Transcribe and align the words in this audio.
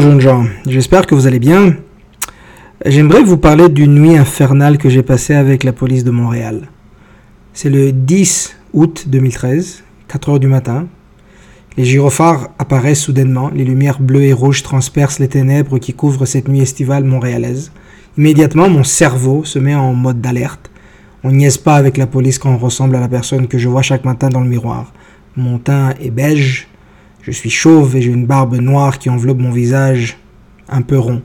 Bonjour 0.00 0.12
jeunes 0.12 0.20
gens, 0.22 0.46
j'espère 0.66 1.06
que 1.06 1.14
vous 1.14 1.26
allez 1.26 1.38
bien. 1.38 1.76
J'aimerais 2.86 3.22
vous 3.22 3.36
parler 3.36 3.68
d'une 3.68 3.96
nuit 3.96 4.16
infernale 4.16 4.78
que 4.78 4.88
j'ai 4.88 5.02
passée 5.02 5.34
avec 5.34 5.62
la 5.62 5.74
police 5.74 6.04
de 6.04 6.10
Montréal. 6.10 6.70
C'est 7.52 7.68
le 7.68 7.92
10 7.92 8.56
août 8.72 9.04
2013, 9.08 9.84
4 10.08 10.28
heures 10.30 10.40
du 10.40 10.46
matin. 10.46 10.86
Les 11.76 11.84
gyrophares 11.84 12.48
apparaissent 12.58 13.02
soudainement, 13.02 13.50
les 13.54 13.66
lumières 13.66 14.00
bleues 14.00 14.22
et 14.22 14.32
rouges 14.32 14.62
transpercent 14.62 15.18
les 15.18 15.28
ténèbres 15.28 15.78
qui 15.78 15.92
couvrent 15.92 16.24
cette 16.24 16.48
nuit 16.48 16.62
estivale 16.62 17.04
montréalaise. 17.04 17.70
Immédiatement, 18.16 18.70
mon 18.70 18.84
cerveau 18.84 19.44
se 19.44 19.58
met 19.58 19.74
en 19.74 19.92
mode 19.92 20.22
d'alerte. 20.22 20.70
On 21.24 21.30
niaise 21.30 21.58
pas 21.58 21.76
avec 21.76 21.98
la 21.98 22.06
police 22.06 22.38
quand 22.38 22.54
on 22.54 22.56
ressemble 22.56 22.96
à 22.96 23.00
la 23.00 23.08
personne 23.08 23.48
que 23.48 23.58
je 23.58 23.68
vois 23.68 23.82
chaque 23.82 24.06
matin 24.06 24.30
dans 24.30 24.40
le 24.40 24.48
miroir. 24.48 24.94
Mon 25.36 25.58
teint 25.58 25.90
est 26.00 26.10
beige, 26.10 26.69
je 27.30 27.36
suis 27.36 27.50
chauve 27.50 27.96
et 27.96 28.02
j'ai 28.02 28.10
une 28.10 28.26
barbe 28.26 28.56
noire 28.56 28.98
qui 28.98 29.08
enveloppe 29.08 29.38
mon 29.38 29.50
visage 29.52 30.18
un 30.68 30.82
peu 30.82 30.98
rond. 30.98 31.22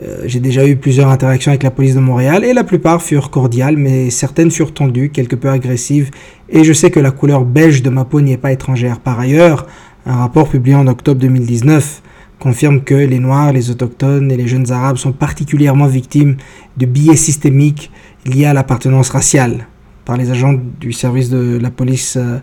Euh, 0.00 0.22
j'ai 0.24 0.40
déjà 0.40 0.66
eu 0.66 0.76
plusieurs 0.76 1.08
interactions 1.08 1.50
avec 1.50 1.62
la 1.62 1.70
police 1.70 1.94
de 1.94 2.00
Montréal 2.00 2.44
et 2.44 2.54
la 2.54 2.64
plupart 2.64 3.02
furent 3.02 3.30
cordiales, 3.30 3.76
mais 3.76 4.08
certaines 4.08 4.50
furent 4.50 4.72
tendues, 4.72 5.10
quelque 5.10 5.36
peu 5.36 5.50
agressives, 5.50 6.10
et 6.48 6.64
je 6.64 6.72
sais 6.72 6.90
que 6.90 7.00
la 7.00 7.10
couleur 7.10 7.44
beige 7.44 7.82
de 7.82 7.90
ma 7.90 8.04
peau 8.04 8.20
n'y 8.22 8.32
est 8.32 8.38
pas 8.38 8.52
étrangère. 8.52 9.00
Par 9.00 9.20
ailleurs, 9.20 9.66
un 10.06 10.16
rapport 10.16 10.48
publié 10.48 10.74
en 10.74 10.86
octobre 10.86 11.20
2019 11.20 12.02
confirme 12.38 12.82
que 12.82 12.94
les 12.94 13.18
Noirs, 13.18 13.52
les 13.52 13.70
Autochtones 13.70 14.32
et 14.32 14.36
les 14.36 14.48
jeunes 14.48 14.72
Arabes 14.72 14.96
sont 14.96 15.12
particulièrement 15.12 15.86
victimes 15.86 16.36
de 16.76 16.86
biais 16.86 17.16
systémiques 17.16 17.92
liés 18.24 18.46
à 18.46 18.54
l'appartenance 18.54 19.10
raciale 19.10 19.68
par 20.04 20.16
les 20.16 20.30
agents 20.30 20.54
du 20.80 20.92
service 20.92 21.30
de 21.30 21.58
la 21.60 21.70
police 21.70 22.16
euh, 22.16 22.38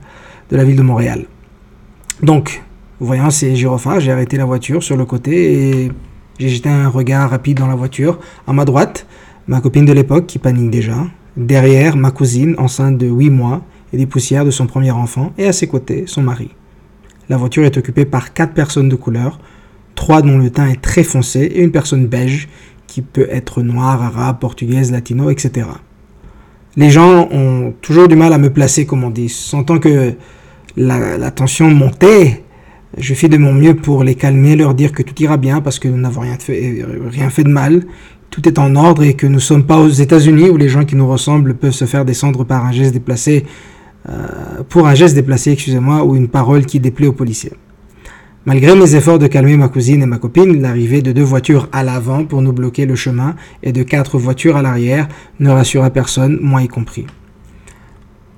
de 0.51 0.55
la 0.55 0.63
ville 0.63 0.77
de 0.77 0.83
Montréal. 0.83 1.25
Donc, 2.21 2.61
voyant 2.99 3.29
ces 3.29 3.55
gyrophares, 3.55 4.01
j'ai 4.01 4.11
arrêté 4.11 4.35
la 4.35 4.45
voiture 4.45 4.83
sur 4.83 4.97
le 4.97 5.05
côté 5.05 5.85
et 5.85 5.91
j'ai 6.37 6.49
jeté 6.49 6.67
un 6.67 6.89
regard 6.89 7.29
rapide 7.29 7.57
dans 7.57 7.67
la 7.67 7.75
voiture. 7.75 8.19
À 8.45 8.51
ma 8.51 8.65
droite, 8.65 9.05
ma 9.47 9.61
copine 9.61 9.85
de 9.85 9.93
l'époque 9.93 10.25
qui 10.25 10.37
panique 10.37 10.69
déjà. 10.69 10.97
Derrière, 11.37 11.95
ma 11.95 12.11
cousine 12.11 12.55
enceinte 12.57 12.97
de 12.97 13.07
8 13.07 13.29
mois 13.29 13.61
et 13.93 13.97
des 13.97 14.05
poussières 14.05 14.43
de 14.43 14.51
son 14.51 14.67
premier 14.67 14.91
enfant. 14.91 15.31
Et 15.37 15.47
à 15.47 15.53
ses 15.53 15.67
côtés, 15.67 16.03
son 16.07 16.21
mari. 16.21 16.49
La 17.29 17.37
voiture 17.37 17.63
est 17.63 17.77
occupée 17.77 18.05
par 18.05 18.33
quatre 18.33 18.53
personnes 18.53 18.89
de 18.89 18.95
couleur, 18.95 19.39
trois 19.95 20.21
dont 20.21 20.37
le 20.37 20.49
teint 20.49 20.67
est 20.67 20.81
très 20.81 21.03
foncé 21.03 21.41
et 21.41 21.61
une 21.61 21.71
personne 21.71 22.07
beige 22.07 22.49
qui 22.87 23.01
peut 23.01 23.27
être 23.29 23.61
noire, 23.61 24.01
arabe, 24.01 24.39
portugaise, 24.39 24.91
latino, 24.91 25.29
etc. 25.29 25.67
Les 26.75 26.89
gens 26.89 27.29
ont 27.31 27.73
toujours 27.81 28.07
du 28.07 28.15
mal 28.15 28.33
à 28.33 28.37
me 28.37 28.49
placer, 28.49 28.85
comme 28.85 29.03
on 29.03 29.09
dit, 29.09 29.29
sentant 29.29 29.79
que 29.79 30.15
la, 30.79 31.31
tension 31.31 31.69
montait. 31.69 32.43
Je 32.97 33.13
fais 33.13 33.29
de 33.29 33.37
mon 33.37 33.53
mieux 33.53 33.75
pour 33.75 34.03
les 34.03 34.15
calmer, 34.15 34.55
leur 34.55 34.73
dire 34.73 34.91
que 34.91 35.03
tout 35.03 35.21
ira 35.21 35.37
bien 35.37 35.61
parce 35.61 35.77
que 35.77 35.87
nous 35.87 35.97
n'avons 35.97 36.21
rien 36.21 36.37
fait, 36.39 36.83
fait 37.29 37.43
de 37.43 37.49
mal. 37.49 37.83
Tout 38.29 38.47
est 38.47 38.59
en 38.59 38.75
ordre 38.75 39.03
et 39.03 39.15
que 39.15 39.27
nous 39.27 39.35
ne 39.35 39.39
sommes 39.39 39.65
pas 39.65 39.77
aux 39.77 39.89
États-Unis 39.89 40.49
où 40.49 40.57
les 40.57 40.69
gens 40.69 40.85
qui 40.85 40.95
nous 40.95 41.07
ressemblent 41.07 41.55
peuvent 41.55 41.73
se 41.73 41.85
faire 41.85 42.05
descendre 42.05 42.43
par 42.43 42.65
un 42.65 42.71
geste 42.71 42.93
déplacé, 42.93 43.45
euh, 44.07 44.63
pour 44.67 44.87
un 44.87 44.95
geste 44.95 45.15
déplacé, 45.15 45.51
excusez-moi, 45.51 46.03
ou 46.03 46.15
une 46.15 46.27
parole 46.27 46.65
qui 46.65 46.79
déplaît 46.79 47.07
aux 47.07 47.13
policiers. 47.13 47.53
Malgré 48.45 48.75
mes 48.75 48.95
efforts 48.95 49.19
de 49.19 49.27
calmer 49.27 49.57
ma 49.57 49.67
cousine 49.67 50.01
et 50.01 50.05
ma 50.05 50.17
copine, 50.17 50.61
l'arrivée 50.61 51.01
de 51.01 51.11
deux 51.11 51.23
voitures 51.23 51.67
à 51.71 51.83
l'avant 51.83 52.23
pour 52.23 52.41
nous 52.41 52.53
bloquer 52.53 52.85
le 52.85 52.95
chemin 52.95 53.35
et 53.63 53.71
de 53.71 53.83
quatre 53.83 54.17
voitures 54.17 54.55
à 54.55 54.61
l'arrière 54.61 55.07
ne 55.39 55.49
rassura 55.49 55.89
personne, 55.89 56.39
moi 56.41 56.61
y 56.61 56.67
compris. 56.67 57.05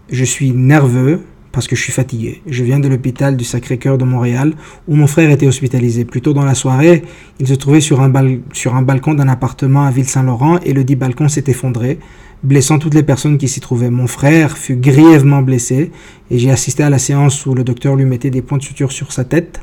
Je 0.09 0.23
suis 0.23 0.51
nerveux, 0.51 1.21
parce 1.51 1.67
que 1.67 1.75
je 1.75 1.81
suis 1.81 1.91
fatigué. 1.91 2.41
Je 2.47 2.63
viens 2.63 2.79
de 2.79 2.87
l'hôpital 2.87 3.35
du 3.35 3.43
Sacré-Cœur 3.43 3.97
de 3.97 4.05
Montréal 4.05 4.53
où 4.87 4.95
mon 4.95 5.07
frère 5.07 5.29
était 5.29 5.47
hospitalisé. 5.47 6.05
Plus 6.05 6.21
tôt 6.21 6.33
dans 6.33 6.45
la 6.45 6.55
soirée, 6.55 7.03
il 7.39 7.47
se 7.47 7.53
trouvait 7.53 7.81
sur 7.81 8.01
un, 8.01 8.09
balcon 8.09 9.13
d'un 9.13 9.27
appartement 9.27 9.83
à 9.83 9.91
Ville-Saint-Laurent 9.91 10.59
et 10.59 10.73
le 10.73 10.83
dit 10.83 10.95
balcon 10.95 11.27
s'est 11.27 11.43
effondré, 11.47 11.99
blessant 12.43 12.79
toutes 12.79 12.93
les 12.93 13.03
personnes 13.03 13.37
qui 13.37 13.47
s'y 13.47 13.59
trouvaient. 13.59 13.89
Mon 13.89 14.07
frère 14.07 14.57
fut 14.57 14.75
grièvement 14.75 15.41
blessé 15.41 15.91
et 16.29 16.39
j'ai 16.39 16.51
assisté 16.51 16.83
à 16.83 16.89
la 16.89 16.99
séance 16.99 17.45
où 17.45 17.53
le 17.53 17.63
docteur 17.63 17.95
lui 17.95 18.05
mettait 18.05 18.29
des 18.29 18.41
points 18.41 18.57
de 18.57 18.63
suture 18.63 18.91
sur 18.91 19.11
sa 19.11 19.23
tête, 19.23 19.61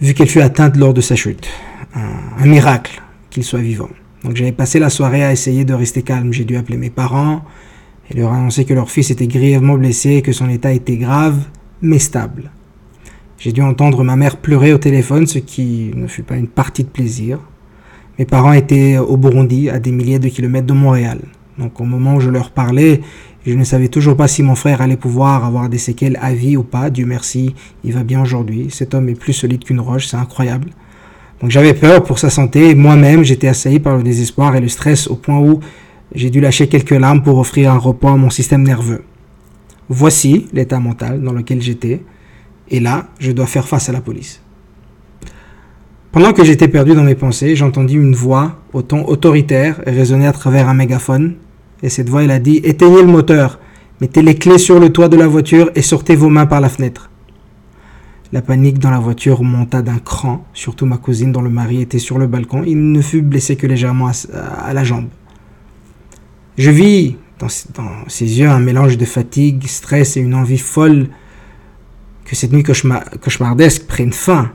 vu 0.00 0.14
qu'elle 0.14 0.28
fut 0.28 0.40
atteinte 0.40 0.76
lors 0.76 0.94
de 0.94 1.00
sa 1.00 1.16
chute. 1.16 1.48
Un, 1.94 2.42
un 2.42 2.46
miracle 2.46 3.02
qu'il 3.30 3.44
soit 3.44 3.60
vivant. 3.60 3.88
Donc 4.24 4.36
j'avais 4.36 4.52
passé 4.52 4.78
la 4.78 4.90
soirée 4.90 5.24
à 5.24 5.32
essayer 5.32 5.64
de 5.64 5.74
rester 5.74 6.02
calme. 6.02 6.32
J'ai 6.32 6.44
dû 6.44 6.56
appeler 6.56 6.76
mes 6.76 6.90
parents, 6.90 7.44
et 8.10 8.14
leur 8.18 8.32
annoncer 8.32 8.64
que 8.64 8.74
leur 8.74 8.90
fils 8.90 9.10
était 9.10 9.26
grièvement 9.26 9.76
blessé 9.76 10.16
et 10.16 10.22
que 10.22 10.32
son 10.32 10.48
état 10.48 10.72
était 10.72 10.96
grave, 10.96 11.38
mais 11.82 11.98
stable. 11.98 12.50
J'ai 13.38 13.52
dû 13.52 13.62
entendre 13.62 14.02
ma 14.02 14.16
mère 14.16 14.36
pleurer 14.38 14.72
au 14.72 14.78
téléphone, 14.78 15.26
ce 15.26 15.38
qui 15.38 15.92
ne 15.94 16.06
fut 16.06 16.22
pas 16.22 16.36
une 16.36 16.48
partie 16.48 16.82
de 16.82 16.88
plaisir. 16.88 17.38
Mes 18.18 18.24
parents 18.24 18.52
étaient 18.52 18.98
au 18.98 19.16
Burundi, 19.16 19.70
à 19.70 19.78
des 19.78 19.92
milliers 19.92 20.18
de 20.18 20.28
kilomètres 20.28 20.66
de 20.66 20.72
Montréal. 20.72 21.20
Donc 21.56 21.80
au 21.80 21.84
moment 21.84 22.16
où 22.16 22.20
je 22.20 22.30
leur 22.30 22.50
parlais, 22.50 23.00
je 23.46 23.54
ne 23.54 23.64
savais 23.64 23.88
toujours 23.88 24.16
pas 24.16 24.28
si 24.28 24.42
mon 24.42 24.54
frère 24.54 24.82
allait 24.82 24.96
pouvoir 24.96 25.44
avoir 25.44 25.68
des 25.68 25.78
séquelles 25.78 26.18
à 26.20 26.34
vie 26.34 26.56
ou 26.56 26.64
pas. 26.64 26.90
Dieu 26.90 27.06
merci, 27.06 27.54
il 27.84 27.92
va 27.92 28.02
bien 28.02 28.20
aujourd'hui. 28.20 28.68
Cet 28.70 28.94
homme 28.94 29.08
est 29.08 29.14
plus 29.14 29.32
solide 29.32 29.64
qu'une 29.64 29.80
roche, 29.80 30.06
c'est 30.06 30.16
incroyable. 30.16 30.70
Donc 31.40 31.50
j'avais 31.50 31.74
peur 31.74 32.02
pour 32.02 32.18
sa 32.18 32.30
santé. 32.30 32.74
Moi-même, 32.74 33.22
j'étais 33.22 33.48
assailli 33.48 33.78
par 33.78 33.96
le 33.96 34.02
désespoir 34.02 34.56
et 34.56 34.60
le 34.60 34.68
stress 34.68 35.06
au 35.06 35.14
point 35.14 35.38
où 35.38 35.60
j'ai 36.14 36.30
dû 36.30 36.40
lâcher 36.40 36.68
quelques 36.68 36.90
larmes 36.90 37.22
pour 37.22 37.38
offrir 37.38 37.72
un 37.72 37.78
repos 37.78 38.08
à 38.08 38.16
mon 38.16 38.30
système 38.30 38.62
nerveux. 38.62 39.02
Voici 39.88 40.46
l'état 40.52 40.80
mental 40.80 41.22
dans 41.22 41.32
lequel 41.32 41.62
j'étais, 41.62 42.02
et 42.70 42.80
là, 42.80 43.08
je 43.18 43.32
dois 43.32 43.46
faire 43.46 43.66
face 43.66 43.88
à 43.88 43.92
la 43.92 44.00
police. 44.00 44.42
Pendant 46.12 46.32
que 46.32 46.44
j'étais 46.44 46.68
perdu 46.68 46.94
dans 46.94 47.04
mes 47.04 47.14
pensées, 47.14 47.54
j'entendis 47.54 47.94
une 47.94 48.14
voix 48.14 48.56
au 48.72 48.82
ton 48.82 49.06
autoritaire 49.06 49.80
résonner 49.86 50.26
à 50.26 50.32
travers 50.32 50.68
un 50.68 50.74
mégaphone, 50.74 51.34
et 51.82 51.88
cette 51.88 52.08
voix, 52.08 52.24
elle 52.24 52.30
a 52.30 52.38
dit 52.38 52.60
Éteignez 52.64 53.02
le 53.02 53.08
moteur, 53.08 53.60
mettez 54.00 54.22
les 54.22 54.34
clés 54.34 54.58
sur 54.58 54.80
le 54.80 54.90
toit 54.90 55.08
de 55.08 55.16
la 55.16 55.26
voiture 55.26 55.70
et 55.74 55.82
sortez 55.82 56.16
vos 56.16 56.28
mains 56.28 56.46
par 56.46 56.60
la 56.60 56.68
fenêtre. 56.68 57.10
La 58.32 58.42
panique 58.42 58.78
dans 58.78 58.90
la 58.90 58.98
voiture 58.98 59.42
monta 59.42 59.80
d'un 59.80 59.98
cran, 59.98 60.44
surtout 60.52 60.84
ma 60.84 60.98
cousine 60.98 61.32
dont 61.32 61.40
le 61.40 61.48
mari 61.48 61.80
était 61.80 61.98
sur 61.98 62.18
le 62.18 62.26
balcon. 62.26 62.62
Il 62.66 62.92
ne 62.92 63.00
fut 63.00 63.22
blessé 63.22 63.56
que 63.56 63.66
légèrement 63.66 64.10
à 64.32 64.74
la 64.74 64.84
jambe. 64.84 65.08
Je 66.58 66.72
vis 66.72 67.14
dans, 67.38 67.48
ses 68.08 68.40
yeux 68.40 68.48
un 68.48 68.58
mélange 68.58 68.98
de 68.98 69.04
fatigue, 69.04 69.64
stress 69.68 70.16
et 70.16 70.20
une 70.20 70.34
envie 70.34 70.58
folle 70.58 71.06
que 72.24 72.34
cette 72.34 72.52
nuit 72.52 72.64
cauchemardesque 72.64 73.86
prenne 73.86 74.12
fin. 74.12 74.50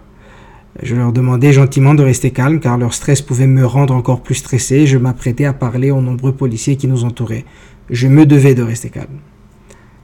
Je 0.81 0.95
leur 0.95 1.13
demandais 1.13 1.53
gentiment 1.53 1.93
de 1.93 2.03
rester 2.03 2.31
calmes 2.31 2.59
car 2.59 2.77
leur 2.77 2.93
stress 2.93 3.21
pouvait 3.21 3.47
me 3.47 3.65
rendre 3.65 3.95
encore 3.95 4.21
plus 4.21 4.35
stressé. 4.35 4.85
Je 4.85 4.97
m'apprêtais 4.97 5.45
à 5.45 5.53
parler 5.53 5.91
aux 5.91 6.01
nombreux 6.01 6.33
policiers 6.33 6.75
qui 6.75 6.87
nous 6.87 7.05
entouraient. 7.05 7.45
Je 7.89 8.09
me 8.09 8.25
devais 8.25 8.53
de 8.53 8.63
rester 8.63 8.89
calme. 8.89 9.19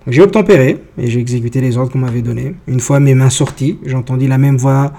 J'ai 0.07 0.21
obtempéré 0.21 0.77
et 0.97 1.07
j'ai 1.07 1.19
exécuté 1.19 1.59
les 1.59 1.75
ordres 1.75 1.91
qu'on 1.91 1.99
m'avait 1.99 2.21
donnés. 2.21 2.55
Une 2.67 2.79
fois 2.79 3.01
mes 3.01 3.13
mains 3.13 3.29
sorties, 3.29 3.77
j'entendis 3.85 4.27
la 4.27 4.38
même 4.38 4.57
voix 4.57 4.93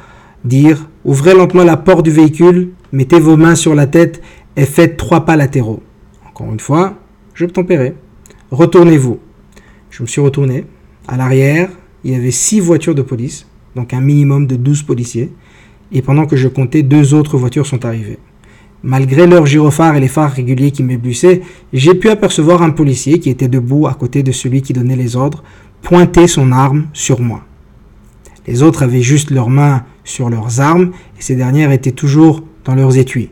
dire 0.45 0.87
Ouvrez 1.07 1.33
lentement 1.33 1.65
la 1.65 1.79
porte 1.79 2.05
du 2.05 2.11
véhicule, 2.11 2.73
mettez 2.93 3.21
vos 3.21 3.39
mains 3.39 3.55
sur 3.55 3.75
la 3.75 3.87
tête 3.87 4.21
et 4.57 4.67
faites 4.67 4.99
trois 4.99 5.25
pas 5.25 5.37
latéraux. 5.37 5.83
Encore 6.41 6.55
une 6.55 6.61
fois, 6.61 6.95
je 7.35 7.45
tempérer. 7.45 7.93
Retournez-vous. 8.51 9.19
Je 9.91 10.03
me 10.03 10.09
suis 10.09 10.23
retourné. 10.23 10.65
À 11.07 11.19
l'arrière, 11.19 11.69
il 12.03 12.13
y 12.13 12.15
avait 12.15 12.31
six 12.31 12.61
voitures 12.61 12.95
de 12.95 13.03
police, 13.03 13.47
donc 13.77 13.93
un 13.93 14.01
minimum 14.01 14.47
de 14.47 14.57
12 14.57 14.85
policiers. 14.85 15.31
Et 15.93 16.01
pendant 16.01 16.25
que 16.25 16.37
je 16.37 16.49
comptais, 16.49 16.83
deux 16.83 17.13
autres 17.13 17.37
voitures 17.37 17.67
sont 17.67 17.85
arrivées. 17.85 18.19
Malgré 18.83 19.27
leurs 19.27 19.45
gyrophares 19.45 19.97
et 19.97 20.01
les 20.01 20.09
phares 20.09 20.33
réguliers 20.33 20.71
qui 20.71 20.83
m'éblussaient, 20.83 21.43
j'ai 21.75 21.95
pu 21.95 22.09
apercevoir 22.09 22.63
un 22.63 22.71
policier 22.71 23.21
qui 23.21 23.29
était 23.29 23.49
debout 23.49 23.87
à 23.87 23.93
côté 23.93 24.23
de 24.23 24.33
celui 24.33 24.63
qui 24.63 24.73
donnait 24.73 24.97
les 24.97 25.17
ordres, 25.17 25.45
pointer 25.83 26.27
son 26.27 26.53
arme 26.53 26.87
sur 26.95 27.21
moi. 27.21 27.45
Les 28.47 28.63
autres 28.63 28.83
avaient 28.83 29.03
juste 29.03 29.31
leurs 29.31 29.51
mains 29.51 29.85
sur 30.05 30.31
leurs 30.31 30.59
armes 30.61 30.93
et 31.19 31.23
ces 31.23 31.37
dernières 31.37 31.71
étaient 31.71 31.93
toujours 31.93 32.43
dans 32.65 32.75
leurs 32.75 32.97
étuis. 32.97 33.29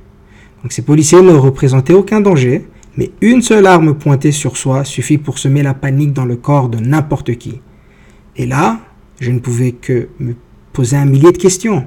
Donc 0.62 0.72
ces 0.72 0.82
policiers 0.82 1.22
ne 1.22 1.32
représentaient 1.32 1.94
aucun 1.94 2.20
danger, 2.20 2.66
mais 2.98 3.12
une 3.20 3.42
seule 3.42 3.66
arme 3.66 3.94
pointée 3.94 4.32
sur 4.32 4.56
soi 4.56 4.84
suffit 4.84 5.18
pour 5.18 5.38
semer 5.38 5.62
la 5.62 5.72
panique 5.72 6.12
dans 6.12 6.24
le 6.24 6.34
corps 6.34 6.68
de 6.68 6.78
n'importe 6.78 7.36
qui. 7.36 7.60
Et 8.34 8.44
là, 8.44 8.80
je 9.20 9.30
ne 9.30 9.38
pouvais 9.38 9.70
que 9.70 10.08
me 10.18 10.34
poser 10.72 10.96
un 10.96 11.04
millier 11.04 11.30
de 11.30 11.38
questions. 11.38 11.86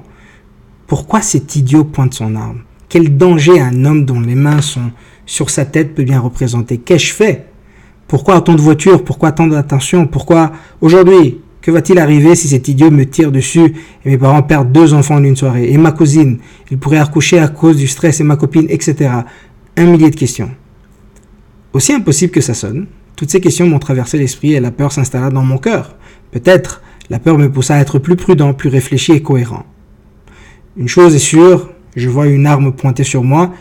Pourquoi 0.86 1.20
cet 1.20 1.54
idiot 1.54 1.84
pointe 1.84 2.14
son 2.14 2.34
arme? 2.34 2.62
Quel 2.88 3.14
danger 3.14 3.60
un 3.60 3.84
homme 3.84 4.06
dont 4.06 4.20
les 4.20 4.34
mains 4.34 4.62
sont 4.62 4.90
sur 5.26 5.50
sa 5.50 5.66
tête 5.66 5.94
peut 5.94 6.02
bien 6.02 6.18
représenter? 6.18 6.78
Qu'ai-je 6.78 7.12
fait? 7.12 7.46
Pourquoi 8.08 8.38
autant 8.38 8.54
de 8.54 8.62
voitures? 8.62 9.04
Pourquoi 9.04 9.32
tant 9.32 9.46
d'attention? 9.46 10.06
Pourquoi 10.06 10.50
aujourd'hui 10.80 11.40
que 11.60 11.70
va-t-il 11.70 11.98
arriver 11.98 12.34
si 12.34 12.48
cet 12.48 12.68
idiot 12.68 12.90
me 12.90 13.04
tire 13.04 13.30
dessus 13.30 13.74
et 14.06 14.08
mes 14.08 14.18
parents 14.18 14.42
perdent 14.42 14.72
deux 14.72 14.94
enfants 14.94 15.16
en 15.16 15.24
une 15.24 15.36
soirée? 15.36 15.70
Et 15.70 15.76
ma 15.76 15.92
cousine, 15.92 16.38
il 16.70 16.78
pourrait 16.78 17.00
accoucher 17.00 17.38
à 17.38 17.48
cause 17.48 17.76
du 17.76 17.86
stress 17.86 18.18
et 18.20 18.24
ma 18.24 18.36
copine, 18.36 18.66
etc. 18.70 19.10
Un 19.76 19.84
millier 19.84 20.08
de 20.08 20.16
questions. 20.16 20.50
Aussi 21.72 21.92
impossible 21.92 22.32
que 22.32 22.40
ça 22.40 22.54
sonne, 22.54 22.86
toutes 23.16 23.30
ces 23.30 23.40
questions 23.40 23.66
m'ont 23.66 23.78
traversé 23.78 24.18
l'esprit 24.18 24.54
et 24.54 24.60
la 24.60 24.70
peur 24.70 24.92
s'installa 24.92 25.30
dans 25.30 25.42
mon 25.42 25.58
cœur. 25.58 25.96
Peut-être 26.30 26.82
la 27.10 27.18
peur 27.18 27.38
me 27.38 27.50
poussa 27.50 27.76
à 27.76 27.80
être 27.80 27.98
plus 27.98 28.16
prudent, 28.16 28.54
plus 28.54 28.68
réfléchi 28.68 29.12
et 29.12 29.22
cohérent. 29.22 29.64
Une 30.76 30.88
chose 30.88 31.14
est 31.14 31.18
sûre, 31.18 31.70
je 31.96 32.08
vois 32.08 32.26
une 32.26 32.46
arme 32.46 32.72
pointée 32.72 33.04
sur 33.04 33.22
moi 33.22 33.52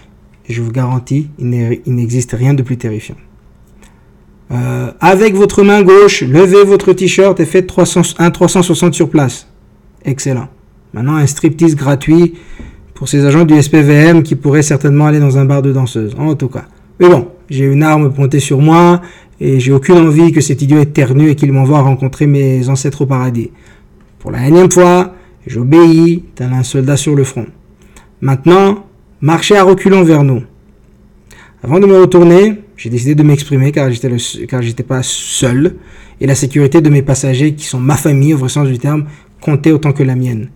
et 0.47 0.53
je 0.53 0.61
vous 0.61 0.71
garantis, 0.71 1.29
il 1.37 1.49
n'existe 1.85 2.31
rien 2.31 2.53
de 2.53 2.63
plus 2.63 2.77
terrifiant. 2.77 3.17
Euh, 4.51 4.91
avec 4.99 5.35
votre 5.35 5.63
main 5.63 5.81
gauche, 5.81 6.23
levez 6.23 6.63
votre 6.65 6.91
t-shirt 6.93 7.39
et 7.39 7.45
faites 7.45 7.67
300, 7.67 8.01
un 8.19 8.31
360 8.31 8.93
sur 8.93 9.09
place. 9.09 9.47
Excellent. 10.03 10.49
Maintenant, 10.93 11.15
un 11.15 11.27
striptease 11.27 11.75
gratuit 11.75 12.33
pour 12.93 13.07
ces 13.07 13.25
agents 13.25 13.45
du 13.45 13.61
SPVM 13.61 14.23
qui 14.23 14.35
pourraient 14.35 14.61
certainement 14.61 15.05
aller 15.05 15.19
dans 15.19 15.37
un 15.37 15.45
bar 15.45 15.61
de 15.61 15.71
danseuse, 15.71 16.15
en 16.17 16.35
tout 16.35 16.49
cas. 16.49 16.65
Mais 16.99 17.07
bon, 17.07 17.29
j'ai 17.51 17.65
une 17.65 17.83
arme 17.83 18.11
pointée 18.13 18.39
sur 18.39 18.59
moi 18.61 19.01
et 19.41 19.59
j'ai 19.59 19.73
aucune 19.73 19.97
envie 19.97 20.31
que 20.31 20.39
cet 20.39 20.61
idiot 20.61 20.79
éternue 20.79 21.29
et 21.29 21.35
qu'il 21.35 21.51
m'envoie 21.51 21.81
rencontrer 21.81 22.25
mes 22.25 22.69
ancêtres 22.69 23.01
au 23.01 23.05
paradis. 23.05 23.51
Pour 24.19 24.31
la 24.31 24.47
énième 24.47 24.71
fois, 24.71 25.13
j'obéis, 25.45 26.23
tel 26.33 26.53
un 26.53 26.63
soldat 26.63 26.95
sur 26.95 27.13
le 27.13 27.25
front. 27.25 27.45
Maintenant, 28.21 28.85
marchez 29.19 29.57
à 29.57 29.63
reculons 29.63 30.03
vers 30.03 30.23
nous. 30.23 30.43
Avant 31.61 31.79
de 31.79 31.85
me 31.85 31.99
retourner, 31.99 32.61
j'ai 32.77 32.89
décidé 32.89 33.15
de 33.15 33.23
m'exprimer 33.23 33.73
car 33.73 33.91
j'étais 33.91 34.83
pas 34.83 35.03
seul 35.03 35.75
et 36.21 36.27
la 36.27 36.35
sécurité 36.35 36.79
de 36.79 36.89
mes 36.89 37.01
passagers 37.01 37.53
qui 37.53 37.65
sont 37.65 37.79
ma 37.79 37.97
famille 37.97 38.33
au 38.33 38.37
vrai 38.37 38.49
sens 38.49 38.67
du 38.67 38.79
terme 38.79 39.05
comptait 39.41 39.71
autant 39.71 39.91
que 39.91 40.03
la 40.03 40.15
mienne. 40.15 40.49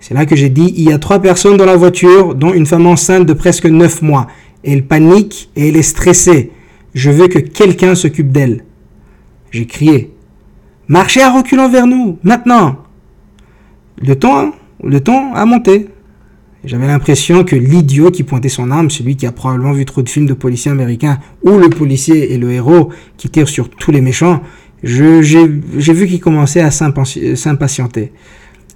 C'est 0.00 0.14
là 0.14 0.26
que 0.26 0.36
j'ai 0.36 0.50
dit 0.50 0.74
il 0.76 0.84
y 0.84 0.92
a 0.92 0.98
trois 0.98 1.20
personnes 1.20 1.56
dans 1.56 1.64
la 1.64 1.76
voiture 1.76 2.34
dont 2.34 2.52
une 2.52 2.66
femme 2.66 2.86
enceinte 2.86 3.24
de 3.24 3.32
presque 3.32 3.66
neuf 3.66 4.02
mois. 4.02 4.26
Elle 4.64 4.86
panique 4.86 5.50
et 5.56 5.68
elle 5.68 5.76
est 5.76 5.82
stressée. 5.82 6.52
Je 6.94 7.10
veux 7.10 7.28
que 7.28 7.38
quelqu'un 7.38 7.94
s'occupe 7.94 8.30
d'elle. 8.30 8.64
J'ai 9.50 9.66
crié 9.66 10.12
Marchez 10.88 11.22
à 11.22 11.30
reculons 11.30 11.68
vers 11.68 11.86
nous, 11.86 12.18
maintenant. 12.22 12.76
Le 13.98 14.14
ton, 14.14 14.52
le 14.82 15.00
ton 15.00 15.32
a 15.34 15.44
monté. 15.44 15.88
J'avais 16.64 16.86
l'impression 16.86 17.44
que 17.44 17.56
l'idiot 17.56 18.10
qui 18.10 18.22
pointait 18.22 18.48
son 18.48 18.70
arme, 18.70 18.90
celui 18.90 19.16
qui 19.16 19.26
a 19.26 19.32
probablement 19.32 19.72
vu 19.72 19.84
trop 19.84 20.02
de 20.02 20.08
films 20.08 20.26
de 20.26 20.34
policiers 20.34 20.70
américains, 20.70 21.18
ou 21.42 21.58
le 21.58 21.70
policier 21.70 22.32
et 22.32 22.38
le 22.38 22.52
héros 22.52 22.90
qui 23.16 23.30
tire 23.30 23.48
sur 23.48 23.68
tous 23.68 23.90
les 23.90 24.00
méchants, 24.00 24.42
j'ai 24.82 25.46
vu 25.46 26.06
qu'il 26.06 26.20
commençait 26.20 26.60
à 26.60 26.70
s'impatienter. 26.70 28.12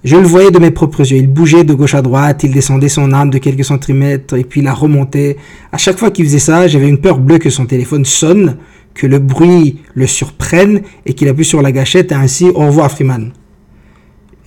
Je 0.03 0.15
le 0.15 0.27
voyais 0.27 0.51
de 0.51 0.59
mes 0.59 0.71
propres 0.71 1.01
yeux. 1.01 1.17
Il 1.17 1.27
bougeait 1.27 1.63
de 1.63 1.73
gauche 1.73 1.95
à 1.95 2.01
droite, 2.01 2.43
il 2.43 2.51
descendait 2.51 2.89
son 2.89 3.11
arme 3.11 3.29
de 3.29 3.39
quelques 3.39 3.65
centimètres 3.65 4.37
et 4.37 4.43
puis 4.43 4.61
la 4.61 4.73
remontait. 4.73 5.37
À 5.71 5.77
chaque 5.77 5.97
fois 5.97 6.11
qu'il 6.11 6.25
faisait 6.25 6.39
ça, 6.39 6.67
j'avais 6.67 6.87
une 6.87 6.99
peur 6.99 7.19
bleue 7.19 7.39
que 7.39 7.49
son 7.49 7.65
téléphone 7.65 8.05
sonne, 8.05 8.57
que 8.93 9.07
le 9.07 9.19
bruit 9.19 9.79
le 9.95 10.07
surprenne 10.07 10.81
et 11.05 11.13
qu'il 11.13 11.27
appuie 11.27 11.45
sur 11.45 11.61
la 11.61 11.71
gâchette 11.71 12.11
et 12.11 12.15
ainsi 12.15 12.45
au 12.45 12.67
revoir 12.67 12.91
Freeman. 12.91 13.31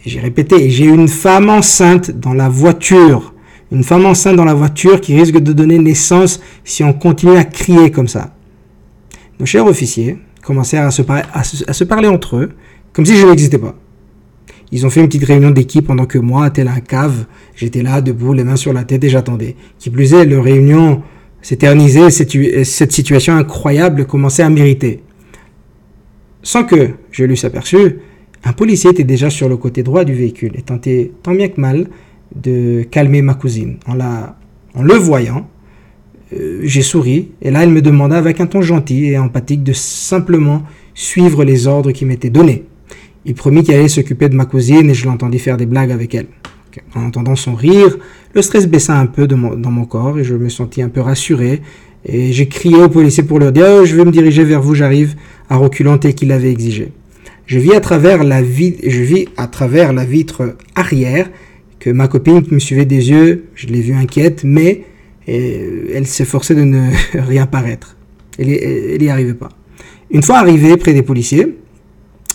J'ai 0.06 0.20
répété, 0.20 0.70
j'ai 0.70 0.87
une 0.87 1.08
femme 1.08 1.50
enceinte 1.50 2.11
dans 2.11 2.32
la 2.32 2.49
voiture. 2.49 3.35
Une 3.70 3.85
femme 3.85 4.06
enceinte 4.06 4.37
dans 4.37 4.44
la 4.44 4.55
voiture 4.55 5.00
qui 5.00 5.14
risque 5.14 5.38
de 5.38 5.52
donner 5.52 5.79
naissance 5.79 6.41
si 6.64 6.82
on 6.82 6.93
continue 6.93 7.37
à 7.37 7.44
crier 7.44 7.91
comme 7.91 8.08
ça. 8.08 8.35
Nos 9.38 9.47
chers 9.47 9.67
officiers 9.67 10.19
commencèrent 10.43 10.87
à 10.87 10.91
se, 10.91 11.02
à 11.67 11.73
se, 11.73 11.85
parler 11.85 12.08
entre 12.08 12.37
eux, 12.37 12.52
comme 12.93 13.06
si 13.06 13.17
je 13.17 13.26
n'existais 13.26 13.58
pas. 13.58 13.75
Ils 14.72 14.87
ont 14.87 14.90
fait 14.90 15.00
une 15.00 15.06
petite 15.06 15.25
réunion 15.25 15.50
d'équipe 15.50 15.87
pendant 15.87 16.06
que 16.06 16.19
moi, 16.19 16.49
tel 16.50 16.69
un 16.69 16.81
cave, 16.81 17.26
j'étais 17.56 17.82
là, 17.82 18.00
debout, 18.00 18.32
les 18.32 18.44
mains 18.44 18.56
sur 18.56 18.72
la 18.72 18.84
tête 18.84 19.02
et 19.02 19.08
j'attendais. 19.08 19.56
Qui 19.78 19.90
plus 19.90 20.14
est, 20.14 20.25
leur 20.25 20.44
réunion 20.44 21.02
s'éternisait, 21.43 22.11
cette 22.11 22.93
situation 22.93 23.34
incroyable 23.34 24.06
commençait 24.06 24.43
à 24.43 24.50
mériter. 24.50 25.02
Sans 26.43 26.64
que 26.64 26.90
je 27.11 27.25
l'eusse 27.25 27.44
aperçu, 27.44 27.99
un 28.44 28.52
policier 28.52 28.90
était 28.90 29.05
déjà 29.05 29.28
sur 29.28 29.49
le 29.49 29.56
côté 29.56 29.82
droit 29.82 30.05
du 30.05 30.14
véhicule 30.14 30.52
et 30.55 30.62
tentait 30.62 31.12
tant 31.23 31.34
bien 31.34 31.49
que 31.49 31.61
mal 31.61 31.88
de 32.34 32.84
calmer 32.90 33.23
ma 33.23 33.34
cousine. 33.34 33.76
En, 33.87 34.82
le 34.82 34.94
voyant, 34.94 35.49
euh, 36.32 36.61
j'ai 36.62 36.82
souri 36.82 37.32
et 37.43 37.50
là 37.50 37.64
elle 37.64 37.70
me 37.70 37.82
demanda 37.82 38.16
avec 38.16 38.40
un 38.40 38.46
ton 38.46 38.62
gentil 38.62 39.06
et 39.06 39.19
empathique 39.19 39.64
de 39.64 39.73
simplement 39.73 40.62
suivre 40.94 41.44
les 41.44 41.66
ordres 41.66 41.90
qui 41.90 42.05
m'étaient 42.05 42.31
donnés. 42.31 42.64
Il 43.25 43.34
promit 43.34 43.62
qu'il 43.62 43.75
allait 43.75 43.88
s'occuper 43.88 44.28
de 44.28 44.34
ma 44.34 44.46
cousine 44.46 44.90
et 44.90 44.94
je 44.94 45.06
l'entendis 45.06 45.38
faire 45.38 45.56
des 45.56 45.67
blagues 45.67 45.93
avec 45.93 46.14
elle. 46.14 46.26
En 46.94 47.06
entendant 47.06 47.37
son 47.37 47.55
rire, 47.55 47.99
le 48.34 48.43
stress 48.43 48.67
baissa 48.67 48.96
un 48.96 49.06
peu 49.06 49.26
dans 49.26 49.37
mon 49.37 49.84
corps 49.84 50.19
et 50.19 50.25
je 50.25 50.34
me 50.34 50.49
sentis 50.49 50.82
un 50.82 50.88
peu 50.88 51.00
rassuré. 51.00 51.61
Et 52.06 52.32
j'ai 52.32 52.49
crié 52.49 52.76
au 52.76 52.88
policier 52.88 53.22
pour 53.22 53.38
leur 53.38 53.52
dire 53.52 53.67
oh, 53.69 53.84
Je 53.84 53.94
vais 53.94 54.05
me 54.05 54.11
diriger 54.11 54.44
vers 54.44 54.62
vous, 54.62 54.75
j'arrive, 54.75 55.17
à 55.49 55.56
reculant 55.56 55.99
tel 55.99 56.14
qu'il 56.14 56.32
avait 56.32 56.50
exigé. 56.50 56.93
Je 57.46 57.58
vis 57.58 57.75
à 57.75 57.81
travers 57.81 58.22
la, 58.22 58.43
vitre 58.43 60.56
arrière 60.76 61.31
que 61.78 61.90
ma 61.90 62.08
copine 62.08 62.43
me 62.50 62.58
suivait 62.58 62.84
des 62.84 63.11
yeux, 63.11 63.46
je 63.55 63.66
l'ai 63.66 63.81
vue 63.81 63.94
inquiète, 63.94 64.44
mais 64.44 64.84
euh, 65.28 65.87
elle 65.93 66.06
s'efforçait 66.06 66.55
de 66.55 66.62
ne 66.62 66.90
rien 67.14 67.46
paraître. 67.46 67.96
Elle 68.38 68.99
n'y 69.00 69.11
arrivait 69.11 69.34
pas. 69.34 69.49
Une 70.11 70.23
fois 70.23 70.38
arrivé 70.38 70.76
près 70.76 70.93
des 70.93 71.02
policiers, 71.02 71.56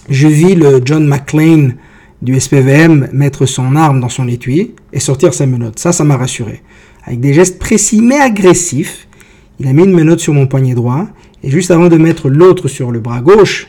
je 0.10 0.28
vis 0.28 0.56
le 0.56 0.82
John 0.84 1.08
McClane 1.08 1.76
du 2.22 2.40
SPVM 2.40 3.10
mettre 3.12 3.46
son 3.46 3.76
arme 3.76 4.00
dans 4.00 4.10
son 4.10 4.28
étui 4.28 4.74
et 4.94 5.00
sortir 5.00 5.34
sa 5.34 5.46
menotte. 5.46 5.80
Ça, 5.80 5.92
ça 5.92 6.04
m'a 6.04 6.18
rassuré. 6.18 6.62
Avec 7.04 7.20
des 7.20 7.34
gestes 7.34 7.60
précis 7.60 8.02
mais 8.02 8.20
agressifs, 8.20 9.08
il 9.60 9.68
a 9.68 9.74
mis 9.74 9.84
une 9.84 9.94
menotte 9.94 10.20
sur 10.20 10.34
mon 10.34 10.48
poignet 10.48 10.74
droit 10.74 11.08
et 11.44 11.50
juste 11.50 11.72
avant 11.72 11.88
de 11.88 11.98
mettre 11.98 12.30
l'autre 12.30 12.68
sur 12.68 12.92
le 12.92 13.00
bras 13.00 13.22
gauche, 13.22 13.68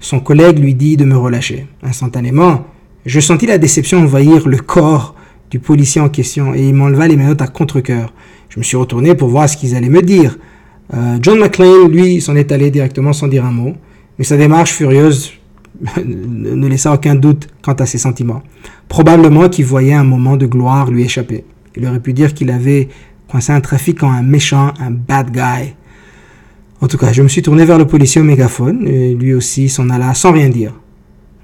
son 0.00 0.20
collègue 0.20 0.58
lui 0.58 0.74
dit 0.74 0.96
de 0.96 1.04
me 1.04 1.16
relâcher. 1.16 1.66
Instantanément, 1.82 2.66
je 3.06 3.20
sentis 3.20 3.46
la 3.46 3.58
déception 3.58 4.00
envahir 4.00 4.46
le 4.46 4.58
corps 4.58 5.14
du 5.50 5.58
policier 5.58 6.00
en 6.00 6.08
question 6.08 6.54
et 6.54 6.68
il 6.68 6.74
m'enleva 6.74 7.08
les 7.08 7.16
menottes 7.16 7.42
à 7.42 7.46
contre-coeur. 7.46 8.12
Je 8.48 8.58
me 8.58 8.64
suis 8.64 8.76
retourné 8.76 9.14
pour 9.14 9.28
voir 9.28 9.48
ce 9.48 9.56
qu'ils 9.56 9.74
allaient 9.74 9.88
me 9.88 10.02
dire. 10.02 10.38
Euh, 10.92 11.18
John 11.22 11.38
McClane, 11.38 11.88
lui, 11.88 12.20
s'en 12.20 12.36
est 12.36 12.52
allé 12.52 12.70
directement 12.70 13.12
sans 13.12 13.28
dire 13.28 13.44
un 13.44 13.50
mot, 13.50 13.74
mais 14.18 14.24
sa 14.24 14.36
démarche 14.36 14.72
furieuse 14.72 15.32
ne 16.04 16.66
laissa 16.66 16.92
aucun 16.92 17.14
doute 17.14 17.48
quant 17.62 17.72
à 17.74 17.86
ses 17.86 17.98
sentiments. 17.98 18.42
Probablement 18.88 19.48
qu'il 19.48 19.64
voyait 19.64 19.94
un 19.94 20.04
moment 20.04 20.36
de 20.36 20.46
gloire 20.46 20.90
lui 20.90 21.02
échapper. 21.02 21.44
Il 21.76 21.86
aurait 21.86 22.00
pu 22.00 22.12
dire 22.12 22.34
qu'il 22.34 22.50
avait 22.50 22.88
coincé 23.28 23.52
un 23.52 23.60
trafiquant, 23.60 24.10
un 24.10 24.22
méchant, 24.22 24.72
un 24.80 24.90
bad 24.90 25.30
guy. 25.32 25.74
En 26.80 26.86
tout 26.86 26.98
cas, 26.98 27.12
je 27.12 27.22
me 27.22 27.28
suis 27.28 27.42
tourné 27.42 27.64
vers 27.64 27.78
le 27.78 27.86
policier 27.86 28.20
au 28.20 28.24
mégaphone, 28.24 28.86
et 28.86 29.14
lui 29.14 29.34
aussi 29.34 29.68
s'en 29.68 29.90
alla 29.90 30.14
sans 30.14 30.32
rien 30.32 30.48
dire. 30.48 30.72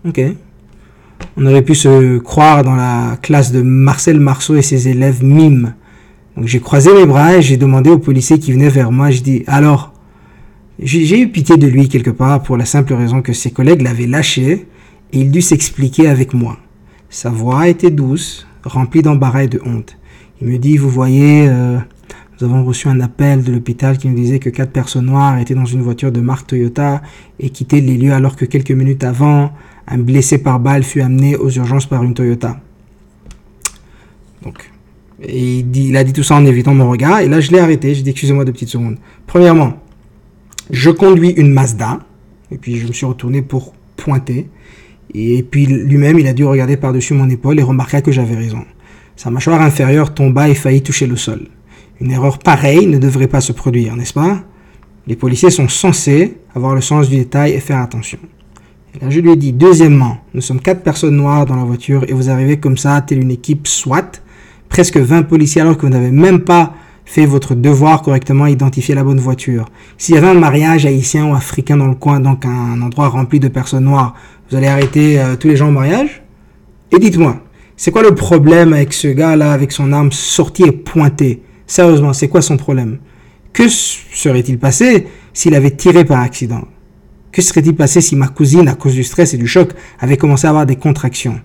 Ok. 0.06 0.20
On 1.36 1.46
aurait 1.46 1.62
pu 1.62 1.74
se 1.74 2.18
croire 2.18 2.62
dans 2.62 2.76
la 2.76 3.18
classe 3.20 3.52
de 3.52 3.62
Marcel 3.62 4.20
Marceau 4.20 4.56
et 4.56 4.62
ses 4.62 4.88
élèves 4.88 5.24
mimes. 5.24 5.74
Donc 6.36 6.46
j'ai 6.46 6.60
croisé 6.60 6.92
mes 6.94 7.06
bras 7.06 7.36
et 7.36 7.42
j'ai 7.42 7.56
demandé 7.56 7.90
au 7.90 7.98
policier 7.98 8.38
qui 8.38 8.52
venait 8.52 8.68
vers 8.68 8.92
moi, 8.92 9.10
je 9.10 9.20
dis, 9.20 9.42
alors, 9.46 9.92
j'ai 10.82 11.20
eu 11.20 11.28
pitié 11.28 11.56
de 11.56 11.66
lui 11.66 11.88
quelque 11.88 12.10
part 12.10 12.42
pour 12.42 12.56
la 12.56 12.64
simple 12.64 12.94
raison 12.94 13.20
que 13.20 13.32
ses 13.32 13.50
collègues 13.50 13.82
l'avaient 13.82 14.06
lâché 14.06 14.66
et 15.12 15.18
il 15.18 15.30
dut 15.30 15.42
s'expliquer 15.42 16.08
avec 16.08 16.32
moi. 16.32 16.58
Sa 17.10 17.28
voix 17.28 17.68
était 17.68 17.90
douce, 17.90 18.46
remplie 18.64 19.02
d'embarras 19.02 19.44
et 19.44 19.48
de 19.48 19.60
honte. 19.64 19.98
Il 20.40 20.48
me 20.48 20.56
dit, 20.58 20.78
vous 20.78 20.88
voyez, 20.88 21.46
euh, 21.48 21.78
nous 22.40 22.46
avons 22.46 22.64
reçu 22.64 22.88
un 22.88 23.00
appel 23.00 23.42
de 23.42 23.52
l'hôpital 23.52 23.98
qui 23.98 24.08
nous 24.08 24.14
disait 24.14 24.38
que 24.38 24.48
quatre 24.48 24.72
personnes 24.72 25.06
noires 25.06 25.38
étaient 25.38 25.54
dans 25.54 25.66
une 25.66 25.82
voiture 25.82 26.12
de 26.12 26.20
marque 26.20 26.46
Toyota 26.46 27.02
et 27.38 27.50
quittaient 27.50 27.82
les 27.82 27.98
lieux 27.98 28.14
alors 28.14 28.36
que 28.36 28.46
quelques 28.46 28.70
minutes 28.70 29.04
avant, 29.04 29.52
un 29.86 29.98
blessé 29.98 30.38
par 30.38 30.60
balle 30.60 30.82
fut 30.82 31.02
amené 31.02 31.36
aux 31.36 31.50
urgences 31.50 31.86
par 31.86 32.02
une 32.04 32.14
Toyota. 32.14 32.58
Donc, 34.42 34.70
il, 35.28 35.94
a 35.96 36.04
dit 36.04 36.14
tout 36.14 36.22
ça 36.22 36.36
en 36.36 36.46
évitant 36.46 36.72
mon 36.72 36.88
regard 36.88 37.20
et 37.20 37.28
là 37.28 37.40
je 37.40 37.50
l'ai 37.50 37.58
arrêté. 37.58 37.94
J'ai 37.94 38.02
dit 38.02 38.10
excusez-moi 38.10 38.46
deux 38.46 38.52
petites 38.52 38.70
secondes. 38.70 38.96
Premièrement, 39.26 39.74
je 40.72 40.90
conduis 40.90 41.30
une 41.30 41.52
Mazda 41.52 42.00
et 42.50 42.58
puis 42.58 42.78
je 42.78 42.86
me 42.86 42.92
suis 42.92 43.06
retourné 43.06 43.42
pour 43.42 43.74
pointer. 43.96 44.48
Et 45.14 45.42
puis 45.42 45.66
lui-même, 45.66 46.18
il 46.18 46.26
a 46.26 46.32
dû 46.32 46.44
regarder 46.44 46.76
par-dessus 46.76 47.14
mon 47.14 47.28
épaule 47.28 47.58
et 47.58 47.62
remarqua 47.62 48.00
que 48.00 48.12
j'avais 48.12 48.36
raison. 48.36 48.64
Sa 49.16 49.30
mâchoire 49.30 49.60
inférieure 49.60 50.14
tomba 50.14 50.48
et 50.48 50.54
faillit 50.54 50.82
toucher 50.82 51.06
le 51.06 51.16
sol. 51.16 51.48
Une 52.00 52.10
erreur 52.10 52.38
pareille 52.38 52.86
ne 52.86 52.98
devrait 52.98 53.28
pas 53.28 53.40
se 53.40 53.52
produire, 53.52 53.96
n'est-ce 53.96 54.14
pas? 54.14 54.42
Les 55.06 55.16
policiers 55.16 55.50
sont 55.50 55.68
censés 55.68 56.38
avoir 56.54 56.74
le 56.74 56.80
sens 56.80 57.08
du 57.08 57.16
détail 57.16 57.52
et 57.52 57.60
faire 57.60 57.78
attention. 57.78 58.18
Et 58.94 59.04
là, 59.04 59.10
je 59.10 59.20
lui 59.20 59.30
ai 59.30 59.36
dit, 59.36 59.52
deuxièmement, 59.52 60.18
nous 60.34 60.40
sommes 60.40 60.60
quatre 60.60 60.82
personnes 60.82 61.16
noires 61.16 61.46
dans 61.46 61.56
la 61.56 61.64
voiture 61.64 62.04
et 62.08 62.12
vous 62.12 62.30
arrivez 62.30 62.58
comme 62.58 62.76
ça, 62.76 63.00
telle 63.02 63.20
une 63.20 63.30
équipe 63.30 63.66
SWAT, 63.66 64.12
presque 64.68 64.96
20 64.96 65.24
policiers 65.24 65.60
alors 65.60 65.76
que 65.76 65.82
vous 65.82 65.92
n'avez 65.92 66.10
même 66.10 66.40
pas 66.40 66.74
fait 67.04 67.26
votre 67.26 67.54
devoir 67.54 68.02
correctement 68.02 68.46
identifier 68.46 68.94
la 68.94 69.04
bonne 69.04 69.20
voiture. 69.20 69.68
S'il 69.98 70.14
y 70.14 70.18
avait 70.18 70.28
un 70.28 70.34
mariage 70.34 70.86
haïtien 70.86 71.26
ou 71.26 71.34
africain 71.34 71.76
dans 71.76 71.88
le 71.88 71.94
coin, 71.94 72.20
donc 72.20 72.44
un 72.44 72.80
endroit 72.82 73.08
rempli 73.08 73.40
de 73.40 73.48
personnes 73.48 73.84
noires, 73.84 74.14
vous 74.48 74.56
allez 74.56 74.68
arrêter 74.68 75.20
euh, 75.20 75.36
tous 75.36 75.48
les 75.48 75.56
gens 75.56 75.68
au 75.68 75.72
mariage? 75.72 76.22
Et 76.92 76.98
dites-moi, 76.98 77.40
c'est 77.76 77.90
quoi 77.90 78.02
le 78.02 78.14
problème 78.14 78.72
avec 78.72 78.92
ce 78.92 79.08
gars-là, 79.08 79.52
avec 79.52 79.72
son 79.72 79.92
arme 79.92 80.12
sortie 80.12 80.64
et 80.64 80.72
pointée? 80.72 81.42
Sérieusement, 81.66 82.12
c'est 82.12 82.28
quoi 82.28 82.42
son 82.42 82.56
problème? 82.56 82.98
Que 83.52 83.68
serait-il 83.68 84.58
passé 84.58 85.06
s'il 85.32 85.54
avait 85.54 85.70
tiré 85.70 86.04
par 86.04 86.20
accident? 86.20 86.62
Que 87.32 87.42
serait-il 87.42 87.74
passé 87.74 88.00
si 88.00 88.16
ma 88.16 88.28
cousine, 88.28 88.68
à 88.68 88.74
cause 88.74 88.94
du 88.94 89.04
stress 89.04 89.34
et 89.34 89.38
du 89.38 89.46
choc, 89.46 89.70
avait 90.00 90.16
commencé 90.16 90.46
à 90.46 90.50
avoir 90.50 90.66
des 90.66 90.76
contractions? 90.76 91.40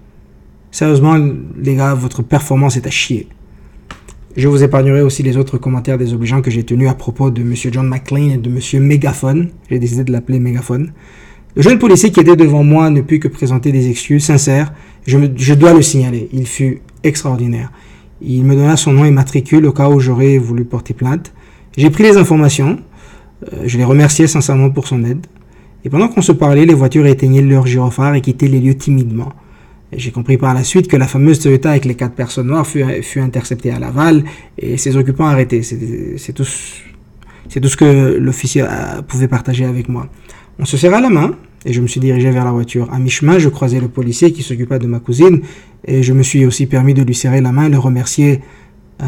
Sérieusement, 0.71 1.15
les 1.57 1.75
gars, 1.75 1.93
votre 1.93 2.21
performance 2.21 2.75
est 2.75 2.87
à 2.87 2.89
chier. 2.89 3.27
Je 4.37 4.49
vous 4.49 4.63
épargnerai 4.63 5.01
aussi 5.01 5.23
les 5.23 5.37
autres 5.37 5.57
commentaires 5.57 5.97
désobligeants 5.97 6.41
que 6.41 6.51
j'ai 6.51 6.63
tenus 6.63 6.89
à 6.89 6.93
propos 6.93 7.31
de 7.31 7.41
M. 7.41 7.53
John 7.55 7.87
McLean 7.87 8.31
et 8.31 8.37
de 8.37 8.49
M. 8.49 8.83
Megaphone. 8.83 9.49
J'ai 9.69 9.79
décidé 9.79 10.03
de 10.03 10.11
l'appeler 10.11 10.39
Megaphone. 10.39 10.91
Le 11.55 11.61
jeune 11.61 11.79
policier 11.79 12.11
qui 12.11 12.19
était 12.19 12.35
devant 12.35 12.61
moi 12.61 12.89
ne 12.89 12.99
put 12.99 13.19
que 13.19 13.29
présenter 13.29 13.71
des 13.71 13.89
excuses 13.89 14.25
sincères. 14.25 14.73
Je, 15.07 15.53
dois 15.53 15.73
le 15.73 15.81
signaler. 15.81 16.27
Il 16.33 16.47
fut 16.47 16.81
extraordinaire. 17.03 17.71
Il 18.21 18.43
me 18.43 18.55
donna 18.55 18.75
son 18.75 18.91
nom 18.91 19.05
et 19.05 19.11
matricule 19.11 19.65
au 19.67 19.71
cas 19.71 19.87
où 19.87 20.01
j'aurais 20.01 20.37
voulu 20.37 20.65
porter 20.65 20.93
plainte. 20.93 21.31
J'ai 21.77 21.89
pris 21.89 22.03
les 22.03 22.17
informations. 22.17 22.79
Euh, 23.53 23.63
je 23.65 23.77
l'ai 23.77 23.85
remercié 23.85 24.27
sincèrement 24.27 24.69
pour 24.69 24.85
son 24.85 25.05
aide. 25.05 25.25
Et 25.85 25.89
pendant 25.89 26.09
qu'on 26.09 26.21
se 26.21 26.33
parlait, 26.33 26.65
les 26.65 26.73
voitures 26.73 27.05
éteignaient 27.05 27.41
leurs 27.41 27.67
gyrophares 27.67 28.15
et 28.15 28.21
quittaient 28.21 28.49
les 28.49 28.59
lieux 28.59 28.75
timidement. 28.75 29.31
J'ai 29.97 30.11
compris 30.11 30.37
par 30.37 30.53
la 30.53 30.63
suite 30.63 30.87
que 30.87 30.97
la 30.97 31.07
fameuse 31.07 31.39
Toyota 31.39 31.71
avec 31.71 31.85
les 31.85 31.95
quatre 31.95 32.15
personnes 32.15 32.47
noires 32.47 32.67
fut, 32.67 33.19
interceptée 33.19 33.71
à 33.71 33.79
Laval 33.79 34.23
et 34.57 34.77
ses 34.77 34.97
occupants 34.97 35.25
arrêtés. 35.25 35.61
C'est 35.63 36.33
tout, 36.33 36.43
tout 36.43 37.69
ce 37.69 37.77
que 37.77 38.17
l'officier 38.17 38.65
pouvait 39.07 39.27
partager 39.27 39.65
avec 39.65 39.87
moi. 39.89 40.07
On 40.59 40.65
se 40.65 40.77
serra 40.77 41.01
la 41.01 41.09
main 41.09 41.35
et 41.65 41.73
je 41.73 41.81
me 41.81 41.87
suis 41.87 41.99
dirigé 41.99 42.29
vers 42.31 42.45
la 42.45 42.51
voiture. 42.51 42.91
À 42.93 42.99
mi-chemin, 42.99 43.39
je 43.39 43.49
croisais 43.49 43.79
le 43.79 43.87
policier 43.87 44.31
qui 44.31 44.43
s'occupa 44.43 44.79
de 44.79 44.87
ma 44.87 44.99
cousine 44.99 45.41
et 45.85 46.03
je 46.03 46.13
me 46.13 46.23
suis 46.23 46.45
aussi 46.45 46.65
permis 46.65 46.93
de 46.93 47.03
lui 47.03 47.15
serrer 47.15 47.41
la 47.41 47.51
main 47.51 47.65
et 47.65 47.69
le 47.69 47.79
remercier 47.79 48.41
euh, 49.01 49.05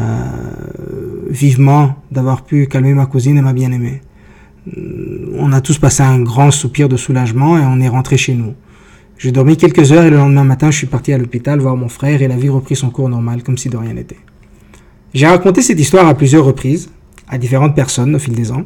vivement 1.28 1.96
d'avoir 2.10 2.44
pu 2.44 2.66
calmer 2.66 2.94
ma 2.94 3.06
cousine 3.06 3.38
et 3.38 3.42
ma 3.42 3.52
bien-aimée. 3.52 4.00
On 5.38 5.52
a 5.52 5.60
tous 5.60 5.78
passé 5.78 6.02
un 6.02 6.20
grand 6.20 6.50
soupir 6.50 6.88
de 6.88 6.96
soulagement 6.96 7.58
et 7.58 7.62
on 7.64 7.80
est 7.80 7.88
rentré 7.88 8.16
chez 8.16 8.34
nous. 8.34 8.54
J'ai 9.18 9.32
dormi 9.32 9.56
quelques 9.56 9.90
heures 9.90 10.04
et 10.04 10.10
le 10.10 10.16
lendemain 10.16 10.44
matin, 10.44 10.70
je 10.70 10.76
suis 10.76 10.86
parti 10.86 11.12
à 11.12 11.18
l'hôpital 11.18 11.58
voir 11.58 11.76
mon 11.76 11.88
frère 11.88 12.22
et 12.22 12.28
la 12.28 12.36
vie 12.36 12.48
reprit 12.48 12.76
son 12.76 12.90
cours 12.90 13.08
normal 13.08 13.42
comme 13.42 13.58
si 13.58 13.68
de 13.68 13.76
rien 13.76 13.92
n'était. 13.92 14.18
J'ai 15.12 15.26
raconté 15.26 15.60
cette 15.60 15.80
histoire 15.80 16.06
à 16.06 16.14
plusieurs 16.14 16.44
reprises, 16.44 16.88
à 17.28 17.36
différentes 17.36 17.74
personnes 17.74 18.14
au 18.14 18.20
fil 18.20 18.34
des 18.34 18.52
ans. 18.52 18.62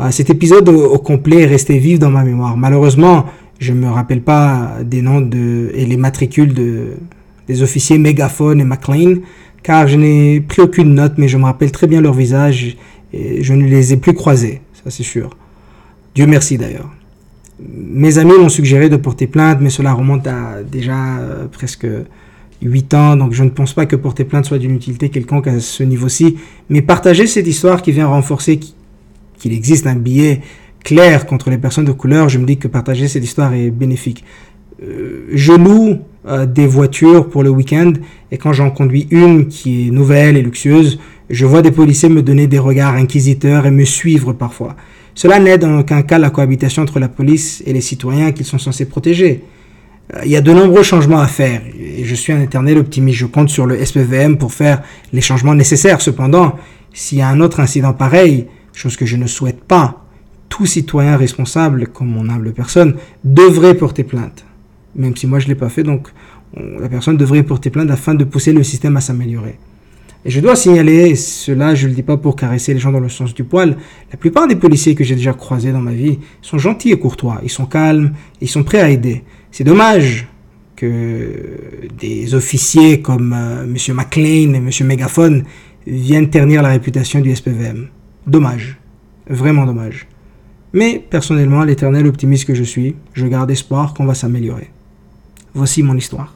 Euh, 0.00 0.10
cet 0.10 0.28
épisode 0.28 0.68
au, 0.68 0.98
complet 0.98 1.42
est 1.42 1.46
resté 1.46 1.78
vif 1.78 2.00
dans 2.00 2.10
ma 2.10 2.24
mémoire. 2.24 2.56
Malheureusement, 2.56 3.26
je 3.60 3.72
ne 3.72 3.78
me 3.78 3.88
rappelle 3.88 4.22
pas 4.22 4.78
des 4.84 5.02
noms 5.02 5.20
de, 5.20 5.70
et 5.72 5.86
les 5.86 5.96
matricules 5.96 6.52
de, 6.52 6.94
des 7.46 7.62
officiers 7.62 7.96
Megaphone 7.98 8.60
et 8.60 8.64
McLean, 8.64 9.20
car 9.62 9.86
je 9.86 9.96
n'ai 9.96 10.40
pris 10.40 10.62
aucune 10.62 10.94
note, 10.94 11.12
mais 11.16 11.28
je 11.28 11.36
me 11.36 11.44
rappelle 11.44 11.70
très 11.70 11.86
bien 11.86 12.00
leur 12.00 12.12
visage 12.12 12.76
et 13.12 13.44
je 13.44 13.54
ne 13.54 13.64
les 13.64 13.92
ai 13.92 13.98
plus 13.98 14.14
croisés, 14.14 14.62
ça 14.72 14.90
c'est 14.90 15.04
sûr. 15.04 15.30
Dieu 16.16 16.26
merci 16.26 16.58
d'ailleurs. 16.58 16.90
Mes 17.58 18.18
amis 18.18 18.34
m'ont 18.38 18.50
suggéré 18.50 18.88
de 18.88 18.96
porter 18.96 19.26
plainte, 19.26 19.58
mais 19.60 19.70
cela 19.70 19.94
remonte 19.94 20.26
à 20.26 20.62
déjà 20.62 21.18
euh, 21.18 21.46
presque 21.46 21.86
8 22.62 22.94
ans, 22.94 23.16
donc 23.16 23.32
je 23.32 23.44
ne 23.44 23.50
pense 23.50 23.72
pas 23.72 23.86
que 23.86 23.96
porter 23.96 24.24
plainte 24.24 24.44
soit 24.44 24.58
d'une 24.58 24.74
utilité 24.74 25.08
quelconque 25.08 25.46
à 25.46 25.60
ce 25.60 25.82
niveau-ci. 25.82 26.36
Mais 26.68 26.82
partager 26.82 27.26
cette 27.26 27.46
histoire 27.46 27.82
qui 27.82 27.92
vient 27.92 28.06
renforcer 28.06 28.60
qu'il 29.38 29.52
existe 29.52 29.86
un 29.86 29.96
billet 29.96 30.42
clair 30.84 31.26
contre 31.26 31.50
les 31.50 31.58
personnes 31.58 31.84
de 31.84 31.92
couleur, 31.92 32.28
je 32.28 32.38
me 32.38 32.46
dis 32.46 32.58
que 32.58 32.68
partager 32.68 33.08
cette 33.08 33.24
histoire 33.24 33.52
est 33.54 33.70
bénéfique. 33.70 34.24
Euh, 34.82 35.26
je 35.32 35.52
loue 35.52 35.98
euh, 36.26 36.44
des 36.44 36.66
voitures 36.66 37.28
pour 37.30 37.42
le 37.42 37.48
week-end 37.48 37.94
et 38.30 38.36
quand 38.36 38.52
j'en 38.52 38.70
conduis 38.70 39.08
une 39.10 39.48
qui 39.48 39.88
est 39.88 39.90
nouvelle 39.90 40.36
et 40.36 40.42
luxueuse, 40.42 40.98
je 41.30 41.46
vois 41.46 41.62
des 41.62 41.70
policiers 41.70 42.08
me 42.08 42.22
donner 42.22 42.46
des 42.46 42.58
regards 42.58 42.94
inquisiteurs 42.94 43.66
et 43.66 43.70
me 43.70 43.84
suivre 43.84 44.32
parfois. 44.32 44.76
Cela 45.16 45.40
n'aide 45.40 45.64
en 45.64 45.78
aucun 45.78 46.02
cas 46.02 46.18
la 46.18 46.28
cohabitation 46.28 46.82
entre 46.82 47.00
la 47.00 47.08
police 47.08 47.62
et 47.64 47.72
les 47.72 47.80
citoyens 47.80 48.32
qu'ils 48.32 48.44
sont 48.44 48.58
censés 48.58 48.84
protéger. 48.84 49.42
Euh, 50.14 50.20
il 50.26 50.30
y 50.30 50.36
a 50.36 50.42
de 50.42 50.52
nombreux 50.52 50.82
changements 50.82 51.20
à 51.20 51.26
faire 51.26 51.62
et 51.74 52.04
je 52.04 52.14
suis 52.14 52.34
un 52.34 52.42
éternel 52.42 52.76
optimiste. 52.76 53.18
Je 53.20 53.26
compte 53.26 53.48
sur 53.48 53.64
le 53.64 53.82
SPVM 53.82 54.36
pour 54.36 54.52
faire 54.52 54.82
les 55.14 55.22
changements 55.22 55.54
nécessaires. 55.54 56.02
Cependant, 56.02 56.56
s'il 56.92 57.16
y 57.16 57.22
a 57.22 57.28
un 57.28 57.40
autre 57.40 57.60
incident 57.60 57.94
pareil, 57.94 58.46
chose 58.74 58.98
que 58.98 59.06
je 59.06 59.16
ne 59.16 59.26
souhaite 59.26 59.64
pas, 59.64 60.04
tout 60.50 60.66
citoyen 60.66 61.16
responsable, 61.16 61.86
comme 61.86 62.08
mon 62.08 62.28
humble 62.28 62.52
personne, 62.52 62.96
devrait 63.24 63.74
porter 63.74 64.04
plainte. 64.04 64.44
Même 64.94 65.16
si 65.16 65.26
moi 65.26 65.38
je 65.38 65.46
ne 65.46 65.48
l'ai 65.48 65.54
pas 65.54 65.70
fait, 65.70 65.82
donc 65.82 66.08
la 66.54 66.90
personne 66.90 67.16
devrait 67.16 67.42
porter 67.42 67.70
plainte 67.70 67.90
afin 67.90 68.14
de 68.14 68.24
pousser 68.24 68.52
le 68.52 68.62
système 68.62 68.98
à 68.98 69.00
s'améliorer. 69.00 69.58
Et 70.26 70.30
je 70.30 70.40
dois 70.40 70.56
signaler, 70.56 71.14
cela 71.14 71.76
je 71.76 71.84
ne 71.84 71.90
le 71.90 71.94
dis 71.94 72.02
pas 72.02 72.16
pour 72.16 72.34
caresser 72.34 72.74
les 72.74 72.80
gens 72.80 72.90
dans 72.90 72.98
le 72.98 73.08
sens 73.08 73.32
du 73.32 73.44
poil, 73.44 73.76
la 74.10 74.16
plupart 74.16 74.48
des 74.48 74.56
policiers 74.56 74.96
que 74.96 75.04
j'ai 75.04 75.14
déjà 75.14 75.32
croisés 75.32 75.70
dans 75.70 75.80
ma 75.80 75.92
vie 75.92 76.18
sont 76.42 76.58
gentils 76.58 76.90
et 76.90 76.98
courtois, 76.98 77.38
ils 77.44 77.48
sont 77.48 77.66
calmes, 77.66 78.12
ils 78.40 78.48
sont 78.48 78.64
prêts 78.64 78.80
à 78.80 78.90
aider. 78.90 79.22
C'est 79.52 79.62
dommage 79.62 80.26
que 80.74 81.30
des 81.96 82.34
officiers 82.34 83.00
comme 83.00 83.32
euh, 83.32 83.62
M. 83.62 83.76
McLean 83.94 84.54
et 84.54 84.56
M. 84.56 84.70
Megaphone 84.82 85.44
viennent 85.86 86.28
ternir 86.28 86.60
la 86.60 86.70
réputation 86.70 87.20
du 87.20 87.34
SPVM. 87.34 87.86
Dommage. 88.26 88.80
Vraiment 89.30 89.64
dommage. 89.64 90.08
Mais 90.72 91.02
personnellement, 91.08 91.62
l'éternel 91.62 92.04
optimiste 92.04 92.46
que 92.46 92.54
je 92.56 92.64
suis, 92.64 92.96
je 93.14 93.26
garde 93.26 93.52
espoir 93.52 93.94
qu'on 93.94 94.06
va 94.06 94.14
s'améliorer. 94.14 94.70
Voici 95.54 95.84
mon 95.84 95.96
histoire. 95.96 96.34